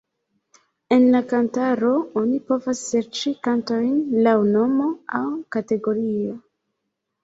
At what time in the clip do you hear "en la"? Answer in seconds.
0.95-1.21